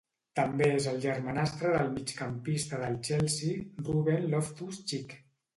[0.37, 5.15] També és el germanastre del migcampista del Chelsea Ruben Loftus-Cheek.